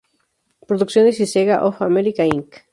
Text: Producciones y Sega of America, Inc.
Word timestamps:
Producciones 0.67 1.19
y 1.19 1.27
Sega 1.27 1.63
of 1.63 1.79
America, 1.83 2.25
Inc. 2.25 2.55